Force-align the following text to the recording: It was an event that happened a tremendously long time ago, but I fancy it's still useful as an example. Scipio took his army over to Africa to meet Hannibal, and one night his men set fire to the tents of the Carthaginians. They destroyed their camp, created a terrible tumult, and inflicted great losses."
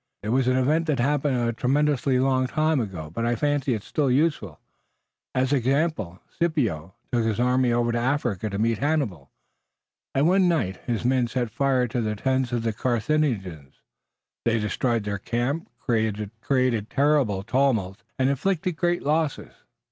It 0.23 0.29
was 0.29 0.47
an 0.47 0.57
event 0.57 0.87
that 0.87 0.97
happened 0.99 1.37
a 1.37 1.53
tremendously 1.53 2.17
long 2.19 2.47
time 2.47 2.79
ago, 2.79 3.11
but 3.13 3.23
I 3.23 3.35
fancy 3.35 3.75
it's 3.75 3.85
still 3.85 4.09
useful 4.09 4.59
as 5.35 5.51
an 5.51 5.59
example. 5.59 6.19
Scipio 6.35 6.95
took 7.13 7.23
his 7.23 7.39
army 7.39 7.71
over 7.71 7.91
to 7.91 7.99
Africa 7.99 8.49
to 8.49 8.57
meet 8.57 8.79
Hannibal, 8.79 9.29
and 10.15 10.27
one 10.27 10.47
night 10.47 10.77
his 10.87 11.05
men 11.05 11.27
set 11.27 11.51
fire 11.51 11.87
to 11.89 12.01
the 12.01 12.15
tents 12.15 12.51
of 12.51 12.63
the 12.63 12.73
Carthaginians. 12.73 13.81
They 14.43 14.57
destroyed 14.57 15.03
their 15.03 15.19
camp, 15.19 15.69
created 15.79 16.31
a 16.73 16.81
terrible 16.81 17.43
tumult, 17.43 18.01
and 18.17 18.27
inflicted 18.27 18.77
great 18.77 19.03
losses." 19.03 19.53